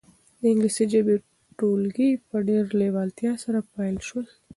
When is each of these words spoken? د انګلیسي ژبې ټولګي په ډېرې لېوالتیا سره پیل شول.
د 0.39 0.41
انګلیسي 0.51 0.85
ژبې 0.93 1.15
ټولګي 1.57 2.09
په 2.29 2.37
ډېرې 2.47 2.71
لېوالتیا 2.81 3.33
سره 3.43 3.59
پیل 3.73 3.95
شول. 4.07 4.25